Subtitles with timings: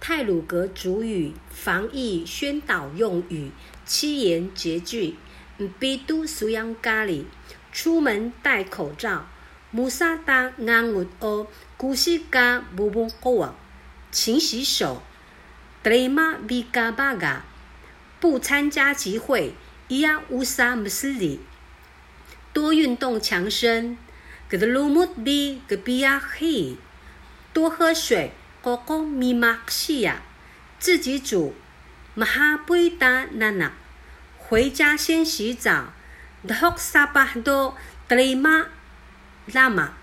[0.00, 3.50] 泰鲁格主语防疫宣导用语
[3.84, 5.16] 七言绝句：
[5.58, 7.24] 嗯比都苏央咖喱，
[7.70, 9.26] 出门戴口罩。
[9.70, 13.54] 穆萨达安乌哦，古西嘎布布过往，
[14.10, 15.02] 勤洗手。
[15.82, 17.44] 德雷玛比嘎巴嘎，
[18.18, 19.52] 不参加集会。
[19.88, 21.40] 伊亚乌萨姆斯里，
[22.54, 23.98] 多运动强身。
[24.48, 26.76] 格德鲁穆比格比亚黑，
[27.52, 28.32] 多喝水。
[28.62, 30.20] 哥哥米玛西亚，
[30.78, 31.54] 自己煮。
[32.14, 33.72] 马哈贝达娜娜，
[34.36, 35.92] 回家先洗澡。
[36.46, 37.76] 德克萨巴多
[38.06, 38.66] 德里玛。
[39.52, 39.94] 拉玛